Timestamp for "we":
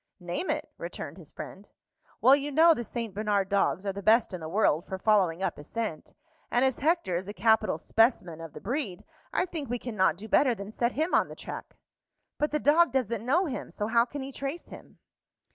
9.69-9.77